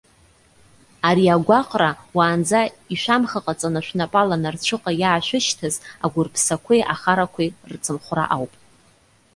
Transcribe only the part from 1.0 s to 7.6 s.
Ари агәаҟра, уаанӡа ишәамхаҟаҵаны шәнапала нарцәыҟа иаашәышьҭыз агәырԥсақәеи ахарақәеи